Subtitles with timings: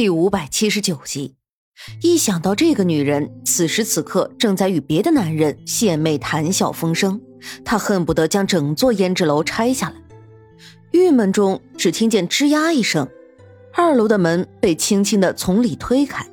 [0.00, 1.34] 第五百七十九集，
[2.00, 7.20] 一想到这个女人此时此刻正在与别的男人献媚谈笑风生，
[7.66, 9.96] 他恨不得将整座胭脂楼拆下来。
[10.92, 13.06] 郁闷中，只听见吱呀一声，
[13.74, 16.26] 二楼的门被轻轻的从里推开。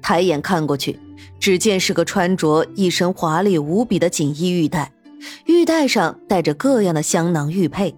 [0.00, 1.00] 抬眼看过去，
[1.40, 4.92] 只见是个穿着一身华丽无比的锦衣玉带，
[5.46, 7.96] 玉带上带着各样的香囊玉佩。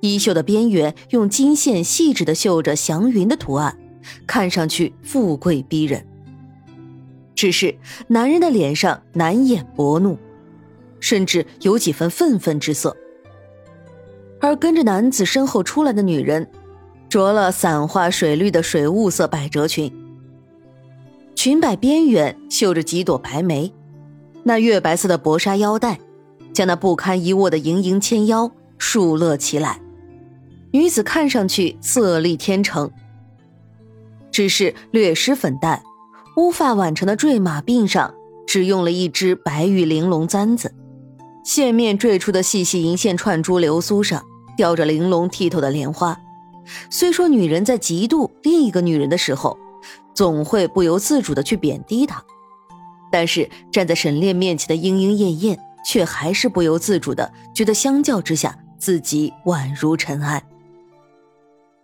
[0.00, 3.78] 衣袖的边缘用金线细致的绣着祥云的图案，
[4.26, 6.06] 看上去富贵逼人。
[7.34, 7.76] 只是
[8.08, 10.18] 男人的脸上难掩薄怒，
[11.00, 12.96] 甚至有几分愤愤之色。
[14.40, 16.48] 而跟着男子身后出来的女人，
[17.08, 19.92] 着了散花水绿的水雾色百褶裙，
[21.34, 23.72] 裙摆边缘绣着几朵白梅，
[24.44, 25.98] 那月白色的薄纱腰带，
[26.52, 29.80] 将那不堪一握的盈盈纤腰束勒起来。
[30.76, 32.90] 女子看上去色丽天成，
[34.30, 35.82] 只是略施粉黛，
[36.36, 38.14] 乌发挽成的坠马鬓上
[38.46, 40.74] 只用了一只白玉玲珑簪子，
[41.42, 44.22] 线面坠出的细细银线串珠流苏上
[44.54, 46.14] 吊着玲珑剔透的莲花。
[46.90, 49.56] 虽说女人在嫉妒另一个女人的时候，
[50.12, 52.22] 总会不由自主的去贬低她，
[53.10, 60.42] 但是站在沈炼面前的莺莺燕燕，却还是不由自主的觉得相较之下，自己宛如尘埃。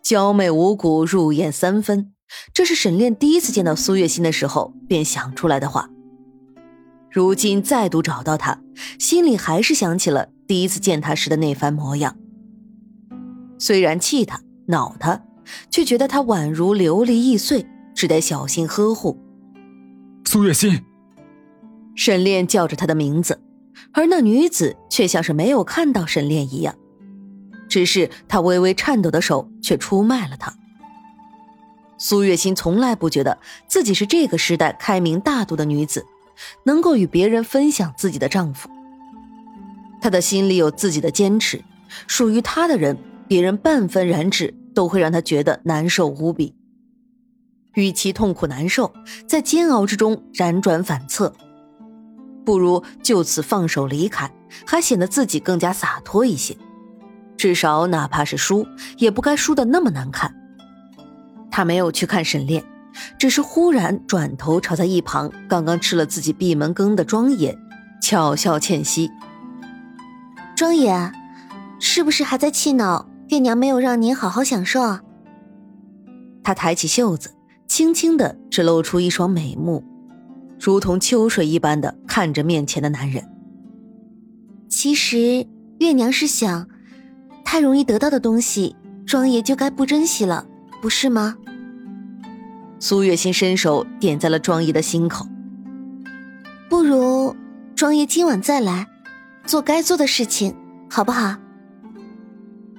[0.02, 2.12] 娇媚无骨，入眼三分，
[2.52, 5.88] 这是沈炼第一次见到苏月心的时候便想出来的话。
[7.10, 8.60] 如今再度找到她，
[8.98, 12.16] 心里还是想起了第一次见她时的那番模样。
[13.58, 15.22] 虽然气他、恼他，
[15.70, 19.16] 却觉得他宛如琉璃易碎，只得小心呵护。
[20.24, 20.82] 苏月心，
[21.94, 23.40] 沈炼叫着她的名字，
[23.92, 26.74] 而那女子却像是没有看到沈炼一样。
[27.72, 30.54] 只是他微微颤抖的手却出卖了他。
[31.96, 36.04] 苏月心从来不觉得自己是这个时代开明大度的女子，
[36.66, 38.68] 能够与别人分享自己的丈夫。
[40.02, 41.64] 她的心里有自己的坚持，
[42.06, 46.54] 属于她的人，别人半分染指都会让她觉得难受无比。
[47.74, 48.92] 与其痛苦难受，
[49.26, 51.32] 在煎熬之中辗转反侧，
[52.44, 54.30] 不如就此放手离开，
[54.66, 56.54] 还显得自己更加洒脱一些。
[57.36, 58.66] 至少，哪怕是输，
[58.98, 60.34] 也不该输的那么难看。
[61.50, 62.64] 他没有去看沈炼，
[63.18, 67.58] 只是忽然转头朝在一旁刚刚吃了自己闭门羹的庄野
[68.00, 69.10] 巧笑倩兮
[70.56, 71.12] ：“庄野，
[71.80, 75.02] 是不是还在气恼月娘没有让您好好享受？”啊？
[76.44, 77.34] 他抬起袖子，
[77.66, 79.84] 轻轻的只露出一双美目，
[80.58, 83.28] 如同秋水一般的看着面前的男人。
[84.68, 85.46] 其实，
[85.80, 86.68] 月娘是想。
[87.44, 88.74] 太容易得到的东西，
[89.06, 90.46] 庄爷就该不珍惜了，
[90.80, 91.36] 不是吗？
[92.78, 95.26] 苏月心伸手点在了庄爷的心口。
[96.68, 97.36] 不如
[97.76, 98.88] 庄爷今晚再来，
[99.44, 100.56] 做该做的事情，
[100.90, 101.36] 好不好？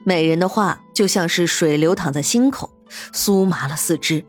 [0.03, 2.69] 美人的话就像是水流淌在心口，
[3.13, 4.25] 酥麻了四肢。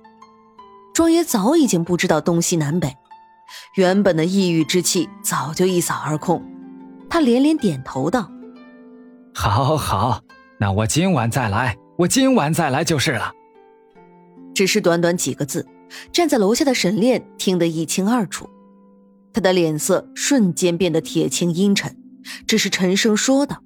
[0.92, 2.94] 庄爷早已经不知道东西南北，
[3.74, 6.40] 原本的抑郁之气早就一扫而空。
[7.10, 8.30] 他连连点头道
[9.34, 10.20] ：“好好。”
[10.58, 13.32] 那我今晚再来，我今晚再来就是了。
[14.54, 15.66] 只是短短几个字，
[16.12, 18.48] 站在楼下的沈炼听得一清二楚，
[19.32, 21.96] 他的脸色瞬间变得铁青阴沉，
[22.46, 23.60] 只是沉声说道：“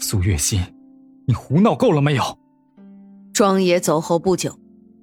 [0.00, 0.62] 苏月心，
[1.26, 2.22] 你胡闹够了没有？”
[3.34, 4.58] 庄爷走后不久，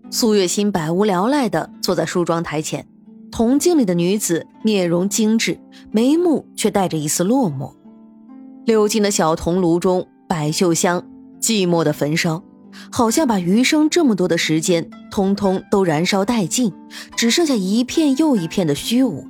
[0.09, 2.87] 苏月心百无聊赖的坐在梳妆台前，
[3.31, 5.59] 铜镜里的女子面容精致，
[5.91, 7.73] 眉目却带着一丝落寞，
[8.65, 10.07] 溜进的小铜炉中。
[10.29, 11.03] 百秀香
[11.41, 12.43] 寂寞的焚烧，
[12.91, 16.71] 好像把余生这么多的时间，通通都燃烧殆尽，
[17.17, 19.27] 只剩下一片又一片的虚无。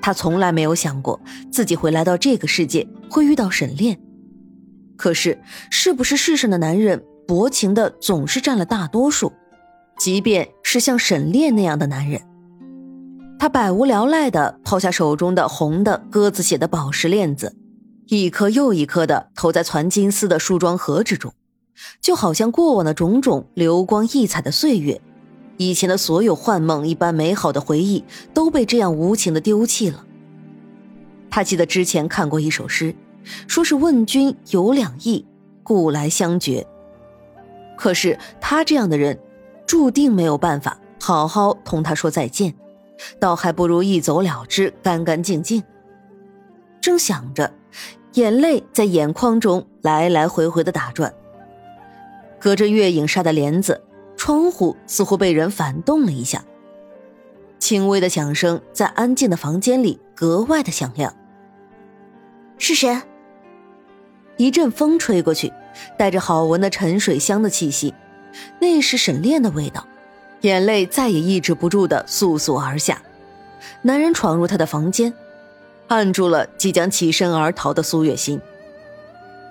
[0.00, 1.20] 他从来没有想过
[1.52, 3.96] 自己会来到这个世界，会遇到沈炼。
[4.96, 5.40] 可是，
[5.70, 9.32] 是不是世上的男人薄情的总是占了大多数？
[9.96, 12.20] 即便是像沈炼那样的男人，
[13.38, 17.56] 他百无聊赖的抛下手中的红的鸽子血的宝石链子。
[18.20, 21.32] 一颗又一颗的投在攒金丝的梳妆盒之中，
[22.00, 25.00] 就好像过往的种种流光溢彩的岁月，
[25.56, 28.04] 以前的所有幻梦一般美好的回忆
[28.34, 30.04] 都被这样无情的丢弃了。
[31.30, 32.94] 他记得之前看过一首诗，
[33.48, 35.24] 说是问君有两意，
[35.62, 36.66] 故来相决。
[37.78, 39.18] 可是他这样的人，
[39.66, 42.54] 注定没有办法好好同他说再见，
[43.18, 45.62] 倒还不如一走了之，干干净净。
[46.78, 47.50] 正想着。
[48.14, 51.12] 眼泪在眼眶中来来回回的打转，
[52.38, 53.80] 隔着月影纱的帘子，
[54.16, 56.44] 窗户似乎被人反动了一下，
[57.58, 61.14] 轻微的响声在安静的房间里格外的响亮。
[62.58, 63.00] 是谁？
[64.36, 65.50] 一阵风吹过去，
[65.96, 67.94] 带着好闻的沉水香的气息，
[68.60, 69.86] 那是沈炼的味道。
[70.42, 73.00] 眼泪再也抑制不住的簌簌而下。
[73.80, 75.14] 男人闯入他的房间，
[75.92, 78.40] 按住了即将起身而逃的苏月心。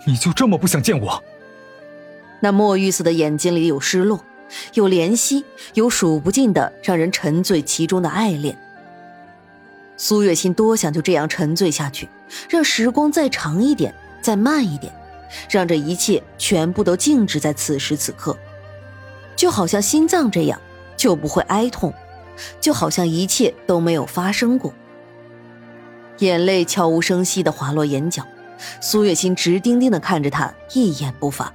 [0.07, 1.23] 你就这么不想见我？
[2.39, 4.25] 那墨玉似的眼睛里有失落，
[4.73, 5.45] 有怜惜，
[5.75, 8.57] 有数不尽的让人沉醉其中的爱恋。
[9.97, 12.09] 苏月心多想就这样沉醉下去，
[12.49, 13.93] 让时光再长一点。
[14.21, 14.93] 再慢一点，
[15.49, 18.37] 让这一切全部都静止在此时此刻，
[19.35, 20.61] 就好像心脏这样，
[20.95, 21.91] 就不会哀痛，
[22.59, 24.71] 就好像一切都没有发生过。
[26.25, 28.23] 眼泪悄无声息的滑落眼角，
[28.79, 31.51] 苏月心直盯盯的看着他，一言不发，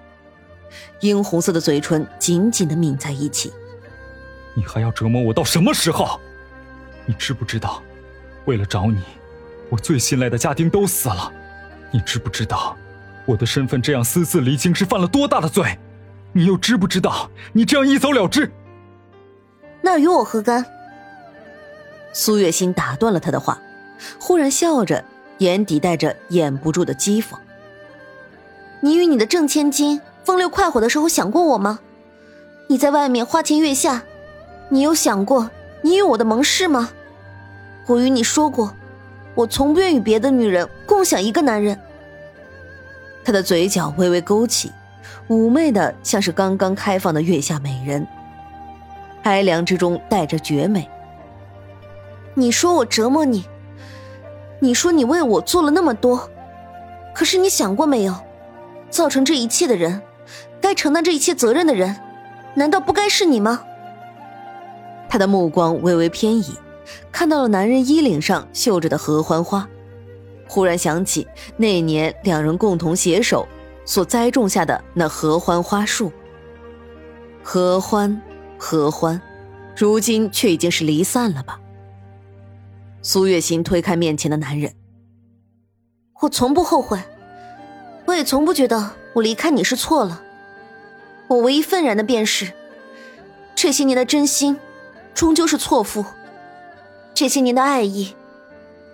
[1.00, 3.52] 殷红色的嘴唇紧紧的抿在一起。
[4.54, 6.20] 你还要折磨我到什么时候？
[7.04, 7.80] 你知不知道，
[8.46, 9.00] 为了找你，
[9.70, 11.32] 我最信赖的家丁都死了。
[11.92, 12.76] 你知不知道，
[13.24, 15.78] 我的身份这样私自离京是犯了多大的罪？
[16.32, 18.50] 你又知不知道，你这样一走了之，
[19.80, 20.66] 那与我何干？
[22.12, 23.58] 苏月心打断了他的话，
[24.18, 25.04] 忽然笑着，
[25.38, 27.36] 眼底带着掩不住的讥讽
[28.80, 31.80] ：“你与你的郑千金风流快活的时候想过我吗？
[32.68, 34.02] 你在外面花前月下，
[34.68, 35.50] 你有想过
[35.82, 36.90] 你与我的盟誓吗？
[37.86, 38.72] 我与你说过。”
[39.36, 41.78] 我从不愿与别的女人共享一个男人。
[43.22, 44.72] 他的嘴角微微勾起，
[45.28, 48.06] 妩媚的像是刚刚开放的月下美人，
[49.24, 50.88] 哀凉之中带着绝美。
[52.32, 53.44] 你说我折磨你，
[54.58, 56.30] 你说你为我做了那么多，
[57.14, 58.14] 可是你想过没有，
[58.90, 60.02] 造成这一切的人，
[60.60, 61.96] 该承担这一切责任的人，
[62.54, 63.62] 难道不该是你吗？
[65.08, 66.54] 他的目光微微偏移。
[67.10, 69.68] 看到了男人衣领上绣着的合欢花，
[70.48, 71.26] 忽然想起
[71.56, 73.46] 那年两人共同携手
[73.84, 76.12] 所栽种下的那合欢花树。
[77.42, 78.22] 合欢，
[78.56, 79.20] 合欢，
[79.76, 81.58] 如今却已经是离散了吧？
[83.08, 84.74] 苏月心推开面前的男人，
[86.22, 87.00] 我从不后悔，
[88.04, 90.24] 我也从不觉得我离开你是错了。
[91.28, 92.52] 我唯一愤然的便是，
[93.54, 94.58] 这些年的真心，
[95.14, 96.04] 终究是错付。
[97.14, 98.16] 这些年的爱意，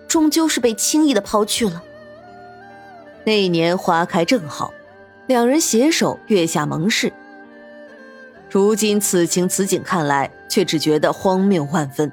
[0.07, 1.81] 终究是被轻易的抛去了。
[3.23, 4.71] 那一年花开正好，
[5.25, 7.11] 两人携手月下盟誓。
[8.47, 12.11] 如今此情此景看来，却只觉得荒谬万分。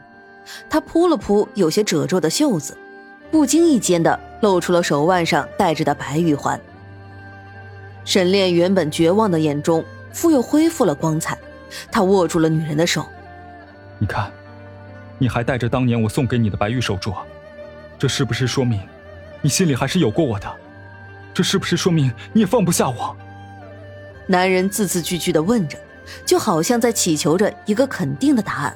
[0.69, 2.77] 他扑了扑有些褶皱的袖子，
[3.31, 6.61] 不经意间的露出了手腕上戴着的白玉环。
[8.05, 11.39] 沈炼原本绝望的眼中，复又恢复了光彩。
[11.91, 13.07] 他握住了女人的手，
[13.99, 14.31] 你看。
[15.23, 17.15] 你还带着当年我送给你的白玉手镯，
[17.99, 18.81] 这是不是说明
[19.43, 20.51] 你心里还是有过我的？
[21.35, 23.15] 这是不是说明你也放不下我？
[24.27, 25.77] 男人字字句句的问着，
[26.25, 28.75] 就好像在祈求着一个肯定的答案，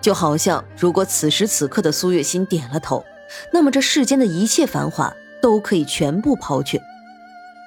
[0.00, 3.04] 就好像如果此时此刻的苏月心点了头，
[3.52, 6.80] 那么这世间的一切繁华都可以全部抛却，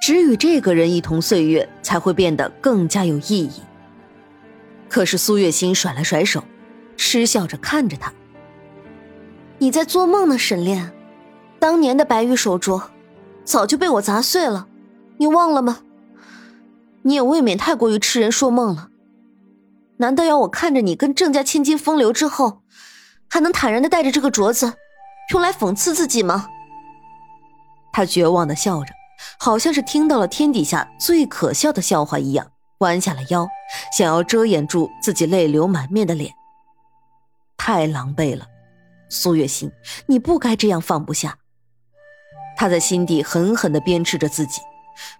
[0.01, 3.61] 只与这个人一同岁月才会变得更加有意义。
[4.87, 6.43] 可是苏月心甩了甩手。
[7.01, 8.11] 嗤笑着看着他，
[9.59, 10.91] 你在做梦呢，沈炼。
[11.57, 12.89] 当年的白玉手镯，
[13.45, 14.67] 早就被我砸碎了，
[15.15, 15.79] 你忘了吗？
[17.03, 18.88] 你也未免太过于痴人说梦了。
[20.01, 22.61] 难道要我看着你跟郑家千金风流之后，
[23.29, 24.73] 还能坦然的带着这个镯子，
[25.33, 26.47] 用来讽刺自己吗？
[27.91, 28.93] 他绝望的笑着，
[29.39, 33.45] 好像是听到了天底下最可笑的笑话一样，弯下了腰，
[33.97, 36.31] 想要遮掩住自己泪流满面的脸。
[37.57, 38.45] 太狼狈了，
[39.09, 39.69] 苏月心，
[40.05, 41.37] 你不该这样放不下。
[42.55, 44.61] 他在心底狠狠的鞭笞着自己，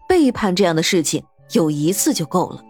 [0.08, 2.64] 背叛这样的事情有一次就够了，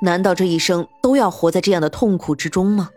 [0.00, 2.90] 难道这一生都要活在这样的痛苦之中吗？